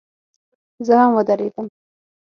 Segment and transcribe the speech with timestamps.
[0.85, 1.67] زه هم ودرېدم.